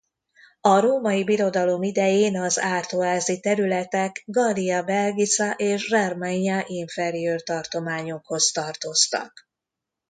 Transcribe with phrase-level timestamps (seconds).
[0.61, 9.33] A Római Birodalom idején az artois-i területek Gallia Belgica és Germania Inferior tartományokhoz tartoztak.